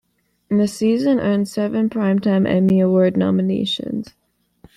The 0.49 0.67
season 0.67 1.19
earned 1.19 1.47
seven 1.47 1.87
Primetime 1.87 2.47
Emmy 2.49 2.79
Award 2.81 3.15
nominations. 3.15 4.15